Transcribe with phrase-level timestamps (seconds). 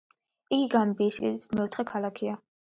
[0.57, 2.43] იგი გამბიის სიდიდით მეოთხე ქალაქია.